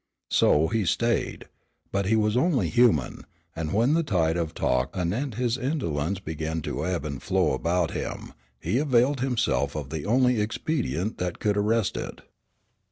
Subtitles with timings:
[0.31, 1.45] So he stayed.
[1.91, 6.63] But he was only human, and when the tide of talk anent his indolence began
[6.63, 11.55] to ebb and flow about him, he availed himself of the only expedient that could
[11.55, 12.21] arrest it.